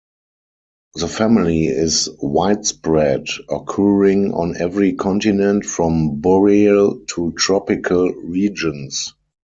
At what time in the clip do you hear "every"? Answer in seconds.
4.59-4.93